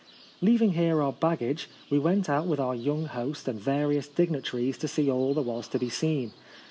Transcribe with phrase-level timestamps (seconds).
[0.41, 4.87] Leaving here our baggage, we went out with our young host and various dignitaries to
[4.87, 6.33] see all that was to be seen.